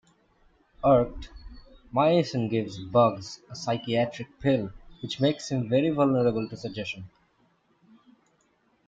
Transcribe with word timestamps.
Irked, 0.83 1.29
Myicin 1.93 2.49
gives 2.49 2.79
Bugs 2.83 3.39
a 3.51 3.55
psychiatric 3.55 4.39
pill 4.39 4.71
which 5.03 5.21
makes 5.21 5.51
him 5.51 5.69
very 5.69 5.91
vulnerable 5.91 6.49
to 6.49 6.57
suggestion. 6.57 7.07